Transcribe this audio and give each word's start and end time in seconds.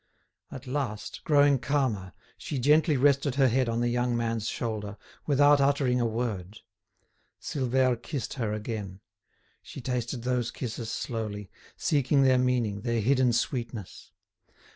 At 0.51 0.65
last, 0.65 1.23
growing 1.25 1.59
calmer, 1.59 2.13
she 2.35 2.57
gently 2.57 2.97
rested 2.97 3.35
her 3.35 3.47
head 3.47 3.69
on 3.69 3.81
the 3.81 3.87
young 3.89 4.17
man's 4.17 4.49
shoulder, 4.49 4.97
without 5.27 5.61
uttering 5.61 6.01
a 6.01 6.07
word. 6.07 6.61
Silvère 7.39 8.01
kissed 8.01 8.33
her 8.33 8.51
again. 8.51 8.99
She 9.61 9.79
tasted 9.79 10.23
those 10.23 10.49
kisses 10.49 10.89
slowly, 10.91 11.51
seeking 11.77 12.23
their 12.23 12.39
meaning, 12.39 12.81
their 12.81 12.99
hidden 12.99 13.31
sweetness. 13.31 14.11